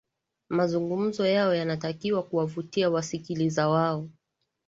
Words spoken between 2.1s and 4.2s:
kuwavutia wasikiliza wao